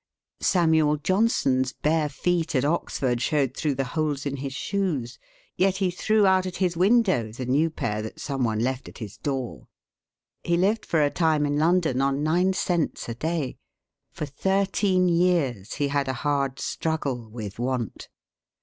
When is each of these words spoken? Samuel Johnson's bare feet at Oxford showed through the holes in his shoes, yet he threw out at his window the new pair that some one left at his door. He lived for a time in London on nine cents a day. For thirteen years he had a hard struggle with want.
Samuel 0.39 0.97
Johnson's 0.97 1.73
bare 1.73 2.09
feet 2.09 2.55
at 2.55 2.65
Oxford 2.65 3.21
showed 3.21 3.55
through 3.55 3.75
the 3.75 3.83
holes 3.93 4.25
in 4.25 4.37
his 4.37 4.51
shoes, 4.55 5.19
yet 5.57 5.77
he 5.77 5.91
threw 5.91 6.25
out 6.25 6.47
at 6.47 6.55
his 6.55 6.75
window 6.75 7.31
the 7.31 7.45
new 7.45 7.69
pair 7.69 8.01
that 8.01 8.19
some 8.19 8.43
one 8.43 8.57
left 8.61 8.89
at 8.89 8.97
his 8.97 9.17
door. 9.17 9.67
He 10.43 10.57
lived 10.57 10.87
for 10.87 11.03
a 11.03 11.11
time 11.11 11.45
in 11.45 11.59
London 11.59 12.01
on 12.01 12.23
nine 12.23 12.53
cents 12.53 13.07
a 13.09 13.13
day. 13.13 13.59
For 14.11 14.25
thirteen 14.25 15.07
years 15.07 15.73
he 15.73 15.89
had 15.89 16.07
a 16.07 16.13
hard 16.25 16.57
struggle 16.57 17.29
with 17.29 17.59
want. 17.59 18.07